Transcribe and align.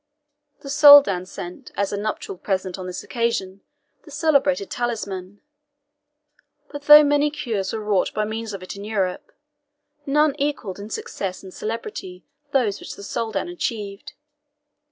The 0.61 0.69
Soldan 0.71 1.27
sent, 1.27 1.69
as 1.77 1.93
a 1.93 1.95
nuptial 1.95 2.35
present 2.35 2.79
on 2.79 2.87
this 2.87 3.03
occasion, 3.03 3.61
the 4.01 4.09
celebrated 4.09 4.71
TALISMAN. 4.71 5.41
But 6.71 6.81
though 6.85 7.03
many 7.03 7.29
cures 7.29 7.71
were 7.71 7.81
wrought 7.83 8.11
by 8.11 8.25
means 8.25 8.51
of 8.51 8.63
it 8.63 8.75
in 8.75 8.83
Europe, 8.83 9.31
none 10.07 10.33
equalled 10.39 10.79
in 10.79 10.89
success 10.89 11.43
and 11.43 11.53
celebrity 11.53 12.25
those 12.51 12.79
which 12.79 12.95
the 12.95 13.03
Soldan 13.03 13.47
achieved. 13.47 14.13